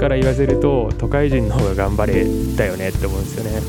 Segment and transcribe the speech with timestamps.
[0.00, 2.24] から言わせると都会人の方が頑張れ
[2.56, 3.60] だよねって思うんですよね。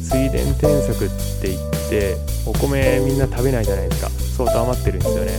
[0.00, 1.08] 水田転作っ
[1.42, 1.60] て言っ
[1.90, 4.08] てお米みんな食べないじゃないですか。
[4.08, 5.32] 相当余ってるんですよね。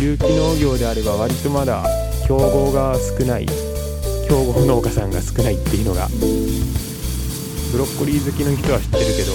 [0.00, 1.84] 有機農業であれば割とまだ
[2.28, 3.46] 競合が少ない。
[4.28, 6.06] 競合農家さんが少ないっていうのが
[7.72, 9.32] ブロッコリー好きの人は知ってるけど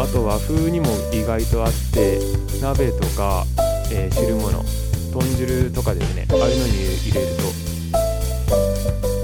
[0.00, 2.20] あと和風にも意外とあって
[2.62, 3.44] 鍋とか、
[3.92, 4.85] えー、汁物。
[5.16, 6.72] 豚汁とかですねああいうのに
[7.08, 7.44] 入れると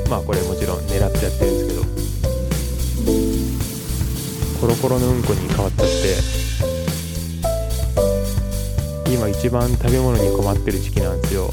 [0.08, 1.82] まあこれもちろん狙ってやってるんですけど
[4.58, 6.16] コロコロのうんこに変わっちゃって
[9.12, 11.50] 今一番食べ物に困ってる時期なんですよ。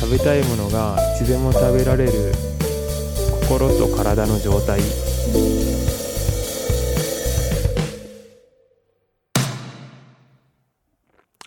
[0.00, 2.32] 食べたいものがいつでも食べられる
[3.42, 4.80] 心と体の状態。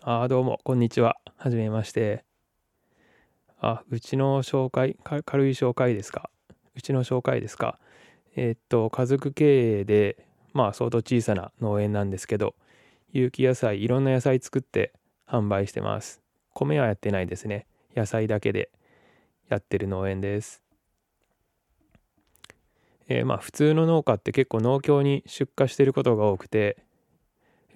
[0.09, 1.17] ああどうもこんにちは。
[1.35, 2.23] はじめまして。
[3.59, 6.29] あうちの紹介軽い紹介ですか？
[6.77, 7.77] うちの紹介ですか？
[8.37, 12.55] えー、っと家族経営でまあ相当小さな農園なんですけど
[13.11, 14.93] 有機野菜いろんな野菜作って
[15.27, 16.21] 販売してます。
[16.53, 17.67] 米はやってないですね。
[17.93, 18.69] 野菜だけで
[19.49, 20.63] やってる農園です。
[23.09, 26.77] えー、まあ普通の農家って結構農協に出荷してることが多くて、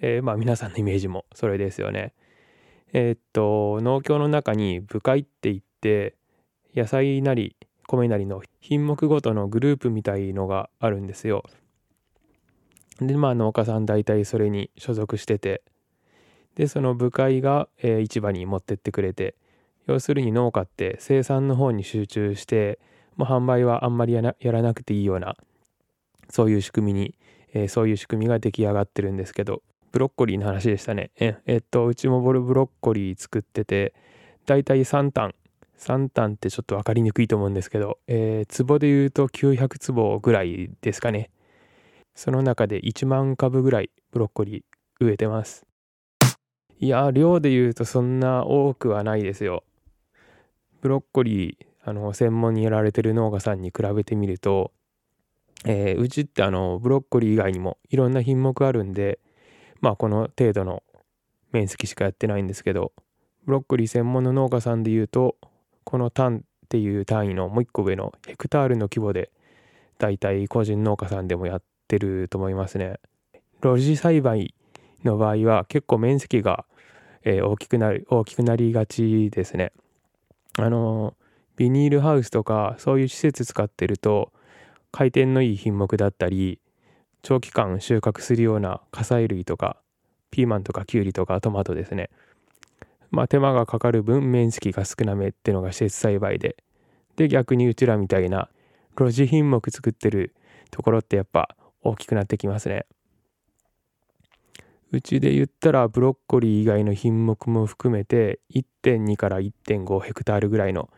[0.00, 2.14] えー、まあ皆さんのイメージもそれですよね。
[2.92, 6.14] えー、っと農協の中に部会って言って
[6.74, 11.44] 野菜なり米なりの品目ごとのグループみたいのがあるんですよ。
[13.00, 15.62] でまあ農家さん大体それに所属してて
[16.54, 19.34] でその部会が、えー、市場に持ってってくれて
[19.86, 22.78] 要するに農家って生産の方に集中して
[23.16, 25.36] もう販売はあんまりやらなくていいような
[26.28, 27.14] そういう仕組みに、
[27.52, 31.10] えー、そういう仕組みが出来上がってるんですけどブロッコリーの話でしたね。
[31.20, 33.94] ええっと、うちもボルブロッコリー作ってて、
[34.46, 35.34] だいたい3単。
[35.78, 41.30] 3単ってちょっと分かりにくいと思うんですけど、えー、壺で言うと900坪ぐらいですかね。
[42.14, 45.66] その中で1万株ぐらいブロッコリー植えてます。
[46.78, 49.64] いや、量で言うとそんな多くはないですよ。
[50.80, 54.72] ブロッコリー、あの、専門にやられてる農家さんに比べてみると、
[55.64, 59.20] えー、うちってあの、ブロッコリー以外にもいろんな品目あるんで、
[59.82, 60.82] まあこの程度の
[61.52, 62.92] 面積しかやってないんですけど
[63.44, 65.36] ブロッコリー専門の農家さんでいうと
[65.84, 69.30] この単っていう単位のもう一個上のヘクタールの規模で
[69.98, 72.98] だいたい個人農家さんでもやってると思いますね。
[73.60, 74.54] 露地栽培
[75.04, 76.64] の場合は結構面積が、
[77.24, 79.72] えー、大きくなる大きくなりがちですね。
[80.58, 81.14] あの
[81.56, 84.32] ビニールハウスとかそういう施設使ってると
[84.90, 86.58] 回転のいい品目だったり
[87.22, 89.76] 長期間収穫するような火砕類とか
[90.30, 92.10] ピーマンとかキュウリとかトマトですね。
[93.10, 96.56] まあ手間がかかる分面積が少なめっていうのが施設栽培で。
[97.16, 98.48] で逆にうちらみたいな
[98.96, 100.34] 露地品目作ってる
[100.70, 102.86] ところってやっぱ大きくなってきますね。
[104.90, 110.90] うちで言ったらブロッコリー以外の品目も含めて1.2から1.5ヘクタールぐらいの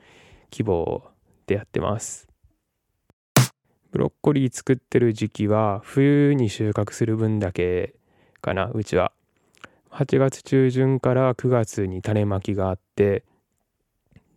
[0.51, 1.05] 規模
[1.47, 2.34] でやってます。
[3.95, 7.95] ブロッコリー作ってる時期は冬に収穫する分だけ
[8.41, 9.13] かなうちは。
[9.93, 13.23] 8月中旬から9月に種まきがあって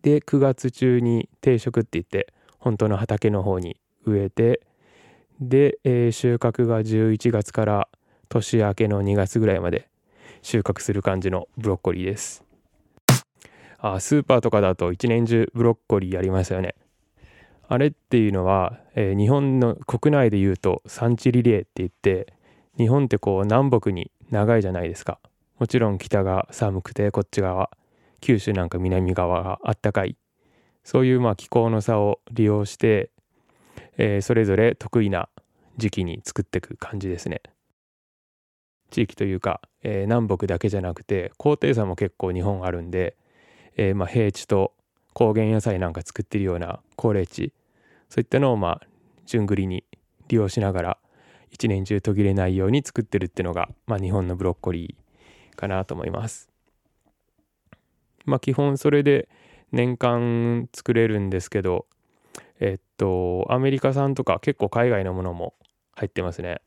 [0.02, 4.60] で9月中に定食って言って本当の畑の方に植えて
[5.40, 7.88] で、えー、収穫が11月から
[8.28, 9.88] 年明けの2月ぐらいまで
[10.40, 12.44] 収穫する感じのブロッコリーです。
[13.78, 16.76] あスーパーとかだと一年中ブロッコリーやりますよね。
[17.70, 22.32] あれっていうのは、えー、日本の国内で言うと産地リレーって言って
[22.78, 25.18] 日本ってこう南北に長いじゃないですか。
[25.58, 27.70] もちろん北が寒くてこっち側
[28.20, 30.16] 九州なんか南側があったかい。
[30.82, 33.10] そういうまあ気候の差を利用して、
[33.98, 35.28] えー、それぞれ得意な
[35.76, 37.42] 時期に作っていく感じですね。
[38.90, 43.18] 地域というか、えー、南北だけじゃなくて高低差も結構日本あるんで、
[43.76, 44.72] えー、まあ平地と
[45.12, 47.52] 高原野菜なんか作ってるような高齢地
[48.08, 48.86] そういったのをまあ
[49.26, 49.84] 順繰りに
[50.28, 50.98] 利用しながら
[51.50, 56.50] 一年中途切れないように作ってるっていうのが、まあ、日本のブロッコリーかなと思います。
[58.24, 59.28] まあ基本それで
[59.72, 61.86] 年間作れるんですけど
[62.60, 65.54] えっとアメリカ産とか結構海外のものも
[65.92, 66.60] 入ってますね。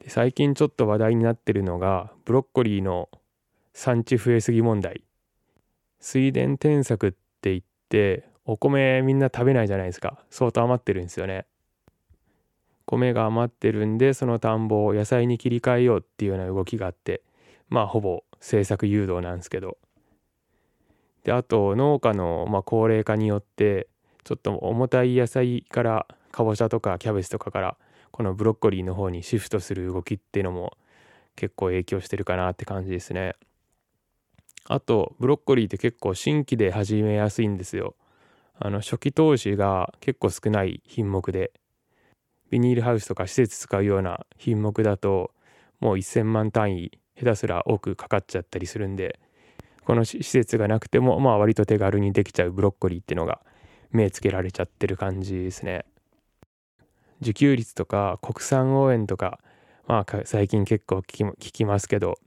[0.00, 3.10] で最近ちょっと話題になってるのがブロッコリーの
[3.74, 5.04] 産地増えすぎ問題
[6.00, 7.60] 水田転作って言っ
[7.90, 11.46] てお米みんな食べないじゃないですか相当余ってるんですよね
[12.86, 17.22] 米が余ってるんでその田んぼを野菜に切り替えようっていうような動きがあって
[17.68, 19.78] まあほぼ政策誘導なんですけど
[21.24, 23.86] であと農家のまあ高齢化によって
[24.24, 27.76] ちょっと重たい野菜からかぼちゃとかキャベツとかから
[28.10, 30.76] このブロッコリーの方にシフトする動きっていうのも
[31.36, 33.34] 結構影響してるかなって感じですね。
[34.66, 37.94] あとブロッコリーって結構新規で始めやすいんですよ。
[38.62, 41.50] あの初期投資が結構少ない品目で
[42.50, 45.30] ビニールハウスとか施設使うような品目だと
[45.80, 49.18] もう1,000万単位下手すら多くかかっちゃったりするんで
[49.86, 53.40] この施設がなくてもまあ割と手軽にできちゃうブロッコリーっていうのが
[53.92, 55.86] 目つけられちゃってる感じですね。
[57.20, 59.40] 自給率とか国産応援とか
[59.86, 62.18] まあ最近結構聞き聞きますけど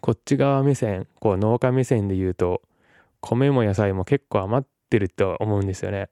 [0.00, 2.60] こっち側目線こう農家目線で言うと
[3.20, 6.08] 米も野菜も結構余ってると思うんですよね。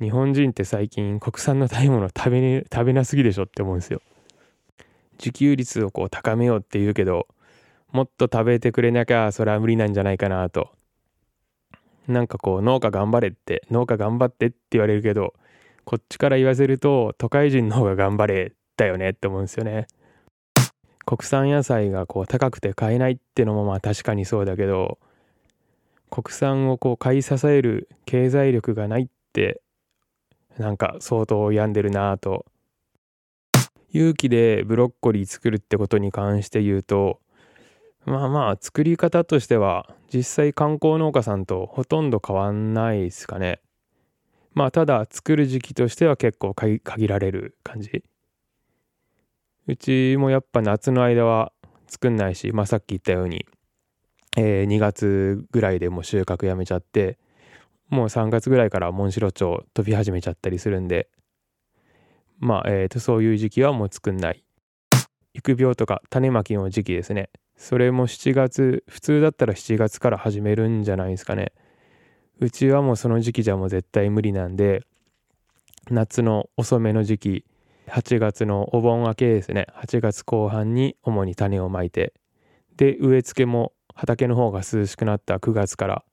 [0.00, 4.00] 日本人って最近国産の食べ物食べ,、ね、食べなすぎでしょって思うんですよ。
[5.18, 7.28] 自給率をこう高めようって言うけど
[7.92, 10.70] もっと食べてくれなきゃそれは無理なんじゃないかなと。
[12.08, 15.34] なんかこう農家頑張れって農家頑張ってって言われるけど
[15.84, 19.86] こっちから言わせると都会人の方が頑張れだよねって思うんですよね。
[21.04, 24.98] 国産野菜がこう高くて買えないってのもまあ確かにそうだけど
[26.12, 29.62] 国産をこう買い支える経済力がないって
[30.58, 32.44] なんか相当病んでるなぁと。
[33.94, 37.20] 勇気でブロッコリー作るってことに関して言うと
[38.04, 43.60] まあまあ作り方としては実際観光農家さんとほとんど変わんないですかね。
[44.54, 48.04] まあただ作る時期としては結構限られる感じ。
[49.66, 51.52] うちもやっぱ夏の間は
[51.86, 53.46] 作んないし、まあ、さっき言ったように、
[54.36, 57.18] えー、2月ぐらいでもう収穫やめちゃって
[57.88, 61.08] もう3月ぐらいからモンシロチョウ飛び始めちゃったりするんで
[62.42, 64.42] まあ、えー、とそういう時期はもう作んない。
[65.32, 67.30] 育苗とか種まきの時期ですね。
[67.56, 71.52] それも7月普通だったら7月から始めるんじゃないですかね。
[72.40, 74.82] うちはもうその時期じゃもう絶対無理なんで
[75.88, 77.44] 夏の遅めの時期
[77.86, 79.68] 8月のお盆明けですね。
[79.76, 82.12] 8月後半に主に種をまいて
[82.76, 86.04] で植え付けも畑の方が涼しくなった9月から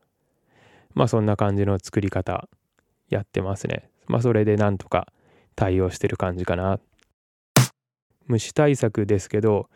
[0.94, 2.48] まあそんな感じの作り方
[3.10, 3.90] やってますね。
[4.08, 5.08] まあそれでなんとか
[5.56, 6.80] 対応してる感じかな。
[8.28, 9.70] 虫対策ですけど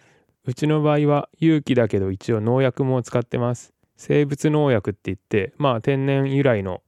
[0.46, 3.74] うちの場合は有機だけど一応農薬も使ってます。
[3.96, 6.82] 生物農薬って言ってまあ天然由来の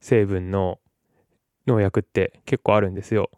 [0.00, 0.78] 成分の
[1.66, 3.30] 農薬って結構あるんですよ。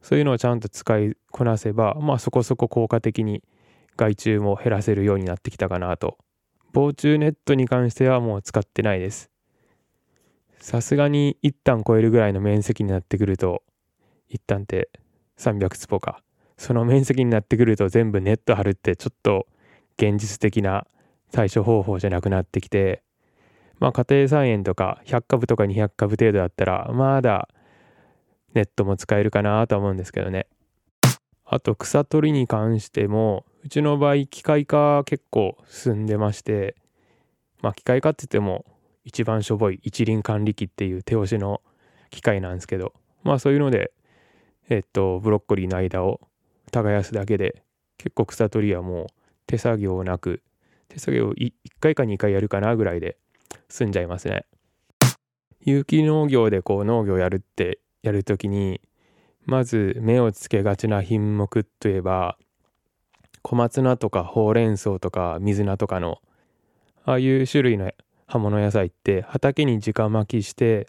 [0.00, 3.42] そういうのをちゃんと使いこなせば、まあそこそこ効果的に
[3.96, 6.18] 害虫も減らせるようになってきたかなと。
[6.72, 9.30] 防虫ネットに関してはもう使ってないです。
[10.58, 13.62] さすがに一旦超えるぐらいの面積になってくると、
[14.28, 14.88] 一旦って
[15.38, 16.22] 300坪か。
[16.56, 19.46] その面積になってくると全部ネット張るってちょっと
[19.98, 20.86] 現実的な
[21.32, 23.02] 対処方法じゃなくなってきて、
[23.80, 27.48] まあ家庭菜園とか100株とか200株程度だったらまだ
[28.54, 30.46] ネットも使えるかなとは思うんですけどね。
[31.44, 36.74] あと草取りに関してもうちの場合機械化結構進んでまして
[37.60, 38.64] まあ機械化って言っても
[39.04, 41.62] 一番しょぼい一輪管理機っていう手押しの
[42.10, 42.92] 機械なんですけど
[43.22, 43.92] まあそういうので
[44.68, 46.20] えっとブロッコリーの間を
[46.72, 47.62] 耕すだけで
[47.98, 49.06] 結構草取りはもう
[49.46, 50.42] 手作業なく
[50.88, 53.16] 手作業1回か2回やるかなぐらいで
[53.68, 54.44] 済んじゃいますね。
[55.60, 58.80] 有機農業でこう農業やるってやるときに
[59.44, 62.36] まず目をつけがちな品目といえば
[63.42, 66.18] 小松菜とかほうれん草とか水菜とかの
[67.04, 67.90] ああいう種類の
[68.26, 70.88] 葉物野菜って畑に直巻きして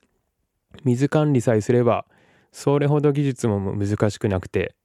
[0.83, 2.05] 水管理さえすれば
[2.51, 4.75] それほど技術も難しくなくて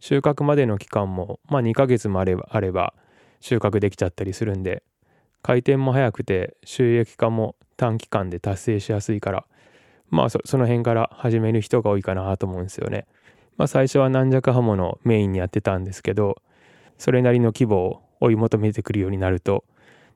[0.00, 2.94] 収穫までの期間もまあ2ヶ月もあればあれば
[3.40, 4.82] 収穫できちゃったりするんで
[5.42, 9.44] 回転も早くて収益化も短期間で達成しやすいから
[10.10, 13.06] まあその辺から始める人が多いかなと思うんですよね。
[13.56, 16.40] まあ最初は軟弱刃物をメインにやってたんですけど
[16.98, 19.64] それなりの規模を追い求めてくるようになると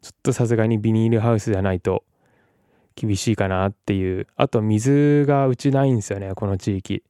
[0.03, 2.05] ちょっとさすがにビニールハウスじゃないと
[2.95, 4.27] 厳しいかなっていう。
[4.37, 7.03] あと水がうちないんですよねこの地域。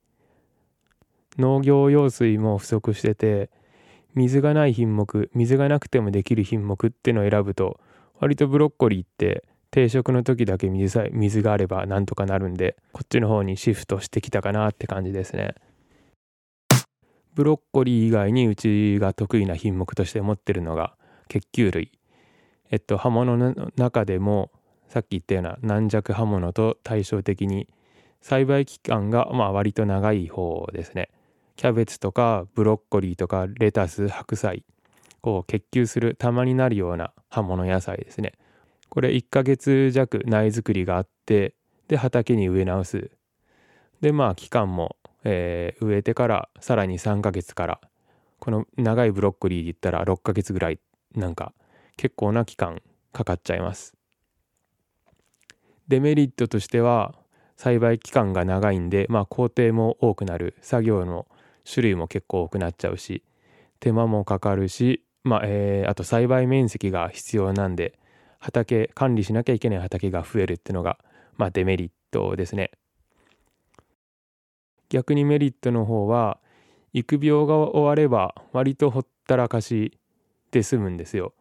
[1.38, 3.50] 農業用水も不足してて
[4.14, 7.80] 水がない品目水がなくてもできる品目っていうのを選ぶと
[8.20, 15.54] 割とブロッコリーって定食の時だけ水さ水があればなんとかなるんでこっちの方にシフトしてきたかなって感じですね。
[17.34, 20.94] ブロッコリー以外にうちが得意な品目として持ってるのが
[21.28, 21.92] 結球類。
[22.70, 24.50] えっと刃物の中でも
[24.88, 27.68] さっき言ったような軟弱刃物と対照的に
[28.20, 31.10] 栽培期間がまあ割と長い方ですね。
[31.56, 34.64] キャベツとかブロッコリーとかレタス白菜
[35.20, 38.32] こう結球する玉になるような葉物野菜ですね。
[38.88, 41.54] これ1ヶ月弱苗作りがあって
[41.88, 43.10] で畑に植え直す。
[44.00, 47.80] でまあ期間も、えー、植えてからさらに3ヶ月から
[48.38, 50.80] この長いブロッコリーで言ったら6ヶ月ぐらい
[51.14, 51.52] なんか
[51.96, 53.94] 結構な期間かかっちゃいます。
[55.88, 57.14] デメリットとしては
[57.56, 61.26] 栽培期間が長いんでまあ工程も多くなる作業の
[61.70, 63.22] 種類も結構多くなっちゃうし
[63.78, 67.98] 手間もかかるしまあえー、あと栽培面積が必要なんで
[68.40, 70.98] 畑管理しなきゃいけない畑が増えるっていうのが
[71.36, 72.72] まあデメリットですね。
[74.92, 76.38] 逆にメリットの方は
[76.92, 79.98] 育苗が終われば割とほったらかし
[80.50, 81.32] で済むんですよ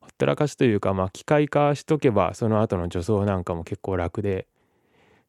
[0.00, 4.48] ほったらかしというかまあ機械化しとけばその後の除草なんかも結構楽で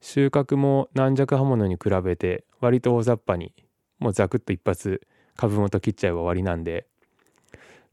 [0.01, 3.53] 収穫も軟弱刃物に比べて割と大雑把に
[3.99, 5.05] もうザクッと一発
[5.35, 6.87] 株元切っちゃえば終わりなんで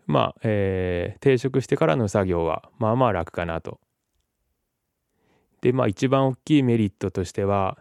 [0.06, 3.80] まあ、えー、定食してからの作業はまあまあ楽かなと。
[5.60, 7.78] でまあ一番大きいメリットとしては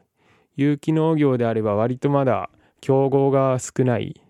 [0.55, 2.49] 有機農業であれば割とまだ
[2.81, 4.21] 競合が少ない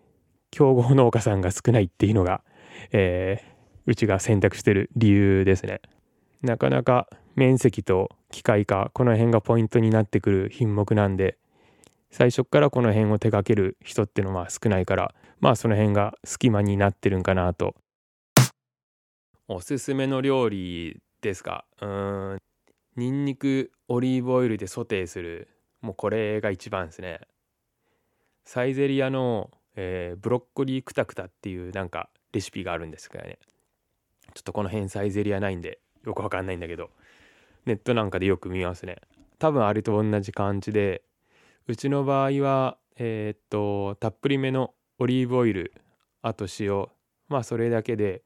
[0.51, 2.43] 競合農家さんが少ないっていうのが、
[2.91, 5.81] えー、うちが選択してる理由ですね。
[6.41, 11.37] なかなか面積と機械化この辺がポイントになってくる品目なんで
[12.11, 17.75] 最初からこの辺を手掛ける人ってのは少ないからまあその辺が隙間になってるんかなと。
[19.47, 21.65] おすすめの料理ですか？
[21.81, 22.37] うん。
[22.95, 25.49] ニンニクオリーブオイルでソテーする。
[25.83, 27.19] もうこれが一番ですね。
[28.45, 33.37] サイゼリアの、えー、ブロッコリークタクタっていうなんかレシピがあるんですからね。
[34.33, 36.89] ちょっとこの辺サイゼリアないんでよくわかんないんだけど。
[37.65, 38.97] ネットなんかでよく見ますね。
[39.39, 41.03] 多分あれと同じ感じで
[41.67, 45.73] うちの場合はえー、っとたっぷりめのオリーブオイル
[46.21, 46.87] あと塩
[47.27, 48.21] まあそれだけで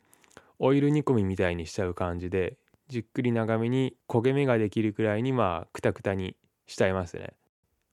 [0.59, 6.35] オイル煮込みみたいにしちゃう感じでじっくり長めに焦げ目ができるくらいにまあくたくたに
[6.67, 7.33] しちゃいますね。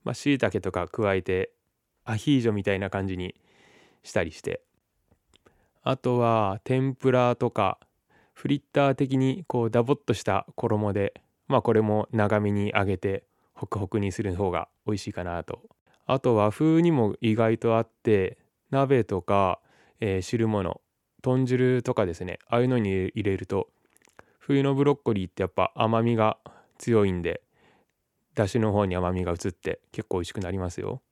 [0.04, 1.50] まあ椎茸とか加えて
[2.04, 3.34] アヒージョみたいな感じに
[4.02, 4.62] したりして。
[5.82, 7.78] あとは天ぷらとか
[8.32, 11.12] フリッター的にこうダボっとした衣で
[11.46, 15.60] まあこれも長めに揚げてホクホクにする方が美味しいかなと。
[16.06, 18.38] あと和風にも意外とあって
[18.70, 19.60] 鍋とか、
[20.00, 20.80] えー、汁物
[21.22, 23.68] 豚汁とかですねああいうのに入れると
[24.38, 26.36] 冬のブロッコリーってやっぱ甘みが
[26.76, 27.40] 強いんで
[28.34, 31.02] だしの方に甘みが移って結構美味しくなりますよ。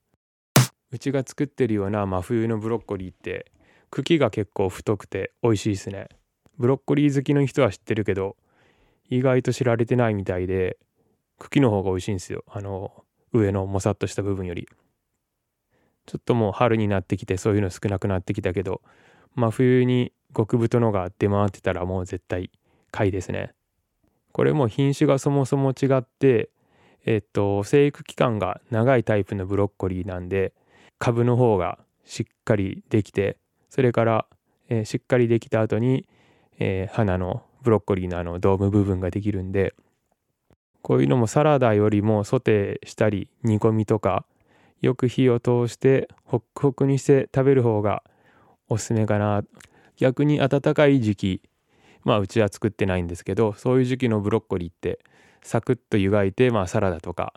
[0.91, 3.51] うちが作ってるような真冬のブロッコリーって
[3.91, 6.09] 茎が結構太くて美味しいですね。
[6.59, 8.37] ブロッコリー好きの人は知ってるけど
[9.09, 10.79] 意外と知られてないみたいで
[11.39, 12.45] 茎の方が美味しいんですよ。
[12.49, 14.69] あの上のもさっとした部分より。
[16.07, 18.83] ちょっともう春になってきてそういうの少なくなってきたけど
[19.35, 22.51] 真冬に極太のが出回ってたらもう絶対
[22.91, 23.55] 買いですね。
[24.33, 26.51] これも品種がそもそも違って
[27.05, 30.53] えっと生育期間が長いタイプのブロッコリーなんで
[30.99, 33.37] 株の方がしっかりできて
[33.71, 34.27] それから、
[34.69, 36.07] えー、しっかりできた後に、
[36.59, 39.75] えー、花のブロッコリーのあのドーム部分ができるんで
[40.83, 44.25] こういうのもサラダよりもソテーしたり煮込みとか
[44.81, 48.03] よく火を通してホックホクにして食べる方が
[48.69, 49.43] おすすめかな。
[49.97, 51.43] 逆に暖かい時期
[52.05, 54.99] まあうちは作ってないんですけどそういう時期のブロッコリーって
[55.43, 57.35] サクッと湯がいてまあサラダとか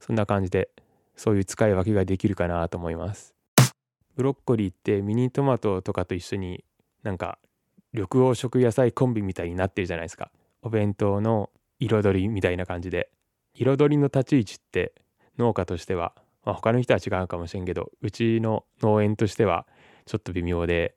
[0.00, 0.68] そんな感じで
[1.16, 3.34] そういう使い分けができるかなと思います。
[4.16, 6.64] ブロッコリーってミニトマトとかと一緒に
[7.02, 7.38] なんか
[7.92, 10.30] 緑黄色野菜コンビみたいになってるじゃないですか。
[10.62, 13.10] お弁当の彩りみたいな感じで。
[13.54, 14.92] 彩りの立ち位置って
[15.38, 16.12] 農家としては、
[16.44, 19.66] まあ、他の人は違うかもしれんけどうちの農園としては
[20.06, 20.96] ちょっと微妙で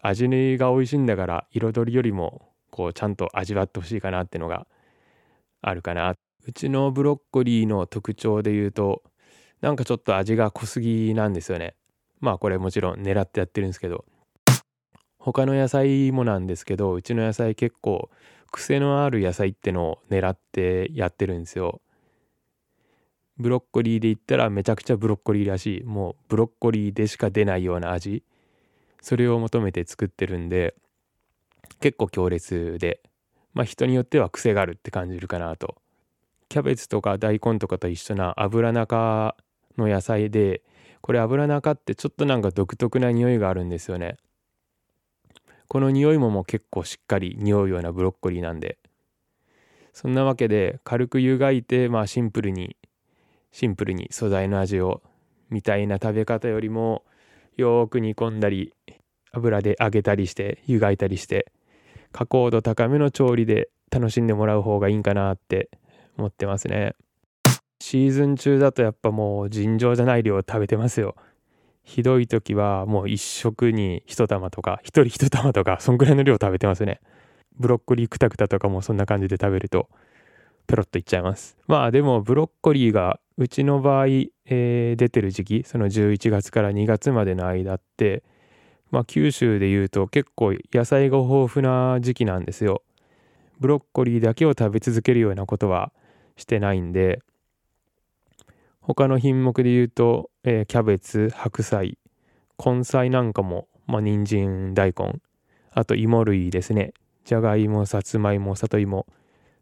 [0.00, 0.28] 味
[0.58, 4.66] が美味しいんだから彩りよりもこうちゃんと味わってほしいかなってのが
[5.62, 6.14] あるかな。
[6.44, 9.02] うちのブロッコリーの特徴で言うと
[9.60, 11.76] なんかちょっと味が濃すぎなんですよね。
[12.20, 14.04] まあこれもちろん狙ってやってるんですけど。
[15.18, 18.10] 他の野菜もなんですけどうちの野菜結構
[18.50, 21.80] 癖のある野菜ってのを狙ってやってるんですよ。
[23.38, 25.84] ブロッコリーで言ったらめちゃくちゃブロッコリーらしい。
[25.84, 28.24] もうブロッコリーでしか出ないような味。
[29.00, 30.74] それを求めて作ってるんで
[31.78, 33.00] 結構強烈で。
[33.54, 35.76] まあ人によっては癖があるって感じるかなと。
[36.48, 39.34] キャベツとか大根とかと一緒な油中
[39.78, 40.62] の野菜で
[41.00, 44.16] これ油中ってちょっとなんか独特な匂いがあるんですよね。
[45.68, 48.78] この匂いももう結構しっかり匂うようなブロッコリーなんで。
[49.92, 52.76] そんなわけで軽く湯がいてまあシンプルに
[53.52, 55.02] シンプルに素材の味を
[55.50, 57.04] みたいな食べ方よりも
[57.56, 58.72] よーく煮込んだり
[59.32, 61.52] 油で揚げたりして湯がいたりして
[62.12, 65.70] 加工度高めの調理で楽しんでもらう方がいいんかなって
[66.16, 66.94] 思ってますね。
[67.80, 71.16] シーズン中だとやっぱもう尋常じゃない量食べてますよ。
[71.82, 77.00] ひどい時はもう一食に一玉とか一人一玉とかそんぐらいの量食べてますね。
[77.58, 79.88] ブロッコリークタクタとかもそんな感じで食べると
[80.66, 81.56] ペロッといっちゃいます。
[81.66, 88.22] まあでもブロッコリーがうちの場合、えー、出てる時期その11月から2月までの間って
[88.92, 92.82] まあ九州でいうと結構野菜が豊富な時期なんですよ。
[93.58, 95.92] ブロッコリーだけを食べ続けるようなことは
[96.36, 97.20] してないんで
[98.80, 101.96] 他の品目で言うと、えー、キャベツ白菜
[102.64, 105.20] 根菜なんかも、まあ、人参大根
[105.70, 106.92] あと芋類ですね。
[107.24, 109.06] じゃがいもさつまいも里芋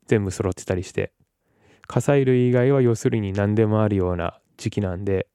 [0.06, 1.12] 全部揃ってたりして
[1.86, 5.26] 火砕類以外は要するに何でもあるような時期なんで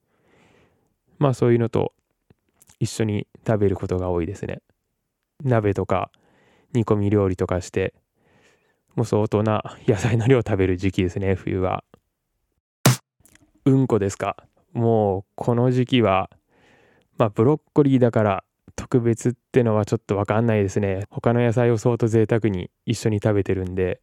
[1.19, 1.93] まあそういうのと
[2.79, 4.61] 一緒に食べることが多いですね。
[5.43, 6.11] 鍋とか
[6.73, 7.93] 煮込み料理とかして
[8.95, 11.83] もう相当な野菜の量食べる時期ですね冬は。
[13.65, 14.37] うんこですか。
[14.73, 16.29] もうこの時期は
[17.17, 18.43] まあブロッコリーだから
[18.75, 21.07] 特別ってのはちょっとわかんないですね。
[21.09, 24.01] 他の野菜を相当贅沢に一緒に食べてるんで。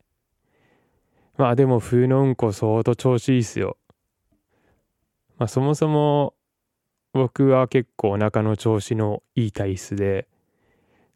[1.36, 3.78] まあでも冬のうんこ相当調子いいっすよ。
[5.38, 6.34] まあそもそも
[7.12, 10.26] 僕は結構お腹の調子のいい体質で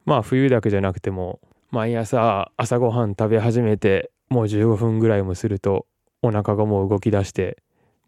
[0.05, 5.87] まあ冬だけじゃなくても毎朝朝ごはん食べ始めてもう15分ぐらいもすると
[6.23, 7.63] お腹がもう動き出して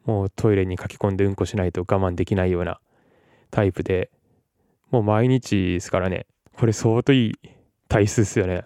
[0.04, 2.80] もうトイレに駆け込んでうんこしないと我慢できないような
[3.50, 4.10] タイプで
[4.90, 6.26] もう毎日ですからね。
[6.56, 7.32] これ相当いい
[7.88, 8.64] 体質ですよね。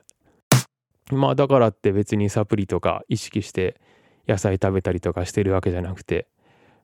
[1.11, 3.81] まあだからって別にサプリとか意識して
[4.29, 6.27] 野菜食べたりとかしてるわけじゃなくて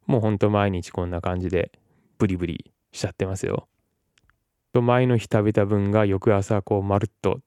[0.07, 1.71] もうほんと毎日こんな感じで
[2.19, 3.69] ブリブリしちゃってますよ。
[4.73, 7.41] と前の日食べた分が翌朝こうまるっと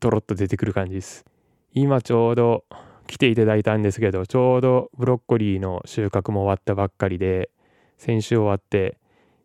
[0.00, 1.24] とろっと出てくる感じです。
[1.72, 2.64] 今ちょうど
[3.06, 7.50] 来ていただいたんですけどちょうどブロッコリーの収穫も終わったばっかりで
[7.98, 8.98] 先週終わって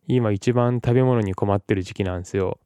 [0.07, 2.59] 今一番食べ物に困ってる時期なんですよ。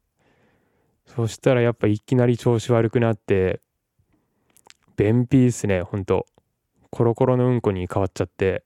[1.06, 3.60] そしたらやっぱいきなり調子悪くなって
[4.96, 6.26] 便秘っすねほんと。
[6.90, 8.64] コロコロのうんこに変わっちゃって。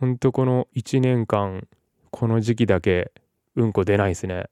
[0.00, 1.68] ほんとこの1年間
[2.10, 3.12] この時期だけ
[3.54, 4.46] うんこ出ないっすね。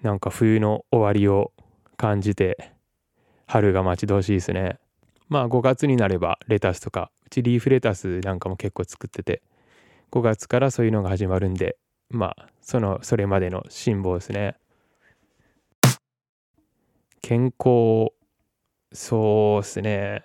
[0.00, 1.50] なんか冬の終わりを
[1.96, 2.70] 感じて
[3.46, 4.78] 春が待ち遠しいですね。
[5.28, 9.42] まあ5月になればレタスとかうちリーフレタスなんかも結構作ってて
[10.12, 11.78] 5月からそういうのが始まるんで
[12.10, 14.54] まあそのそれまでの辛抱ですね。
[17.22, 18.12] 健康
[18.92, 20.22] そうですね。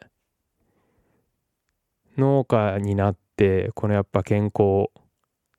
[2.16, 4.88] 農家になってこのやっぱ健康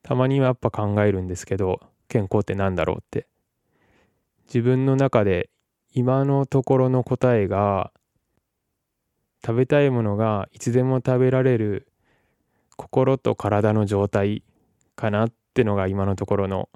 [0.03, 3.27] たまにはやっぱ考えるんですけど健康って何だろうって。
[4.47, 5.49] 自分の中で
[5.91, 7.91] 今のところの答えが
[9.45, 11.87] 食べたいものがいつでも食べられる
[12.77, 14.43] 心と体の状態
[14.95, 16.69] かなってのが今のところの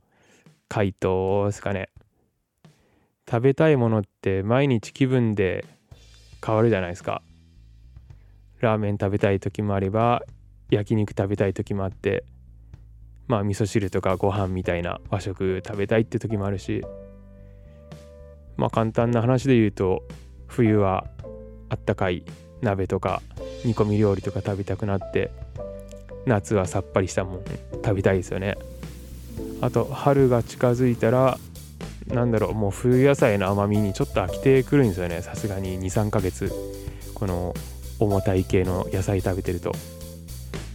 [0.68, 1.90] 回答ですかね。
[3.30, 5.66] 食べたいものって毎日気分で
[6.44, 7.22] 変わるじゃないですか。
[8.60, 10.24] ラーメン食べたい時もあれば
[10.70, 12.24] 焼肉食べたい時もあって
[13.28, 16.84] まあ味噌汁とかご飯みたいな和食食べたいって時もあるし
[18.58, 20.04] まあ簡単な話で言うと
[20.48, 21.06] 冬は
[21.70, 22.24] あったかい
[22.62, 23.22] 鍋とか
[23.64, 25.32] 煮込み料理とか食べたくなって
[26.26, 28.58] 夏はさっぱりしたもん食べたいですよね。
[29.62, 31.38] あと春が近づいたら
[32.08, 35.22] なんだろうもう冬野菜の甘みにちょっと飽きてくるんですよね。
[35.22, 36.52] さすがに23ヶ月
[37.14, 37.54] この
[38.00, 39.72] 重たい系の野菜食べてると。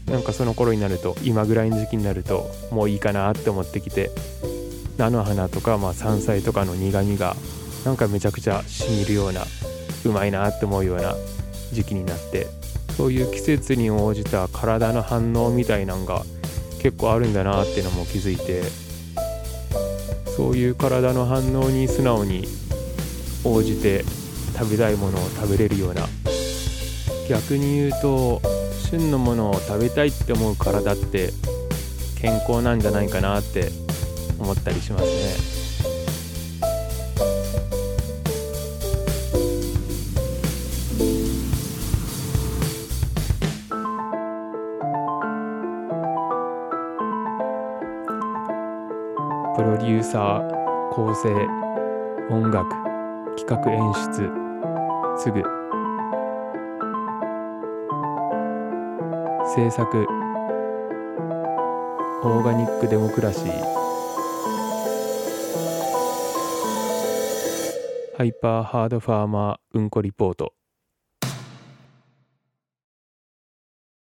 [0.06, 4.10] なんかその頃になると今ぐらいの時期になるともういいかなって思ってきて
[4.96, 7.34] 菜の花とかまあ山菜とかの苦みが
[7.84, 9.42] なんかめちゃくちゃしみるような
[10.04, 11.14] うまいなって思うような
[11.72, 12.46] 時期になって
[12.96, 16.22] そういう季節に応じた体の反応みたいなんが
[16.80, 18.62] 結構あるんだなっていうのも気づいて
[20.36, 22.46] そういう体の反応に素直に
[23.44, 24.04] 応じて
[24.56, 26.02] 食べたいものを食べれるような
[27.28, 28.40] 逆に言うと
[28.90, 31.30] 旬のものを食べたいって思う体って
[32.20, 33.70] 健康なんじゃないかなって
[34.38, 35.64] 思ったりしますね。
[49.56, 51.30] プロデューサー構成
[52.28, 52.68] 音楽
[53.36, 54.30] 企画演出
[55.16, 55.63] すぐ
[59.54, 60.04] 制作。
[62.24, 63.46] オーガニックデモクラシー。
[68.18, 70.54] ハイパーハードファーマーうんこリポート。